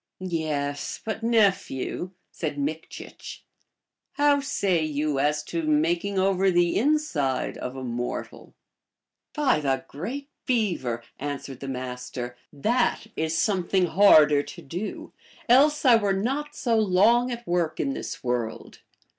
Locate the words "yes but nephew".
0.19-2.09